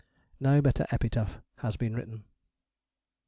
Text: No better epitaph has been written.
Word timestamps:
No 0.39 0.63
better 0.63 0.87
epitaph 0.89 1.41
has 1.57 1.77
been 1.77 1.93
written. 1.93 2.23